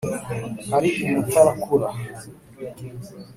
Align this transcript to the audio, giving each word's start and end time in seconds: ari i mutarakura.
ari 0.75 0.89
i 1.01 1.03
mutarakura. 1.11 1.87